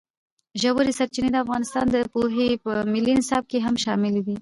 [0.61, 4.35] ژورې سرچینې د افغانستان د پوهنې په ملي نصاب کې هم شامل دي.